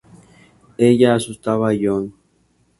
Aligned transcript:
Ella 0.79 1.13
asustaba 1.13 1.69
a 1.69 1.77
John. 1.79 2.11